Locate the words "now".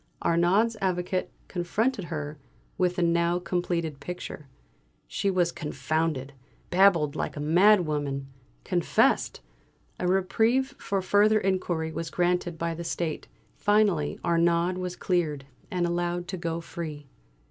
3.03-3.37